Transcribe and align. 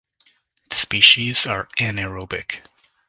The 0.71 0.77
species 0.77 1.45
are 1.45 1.67
anaerobic. 1.77 2.61